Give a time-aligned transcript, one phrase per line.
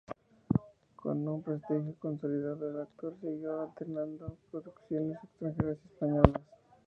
[0.95, 6.41] Con un prestigio consolidado, el actor siguió alternando producciones extranjeras y españolas.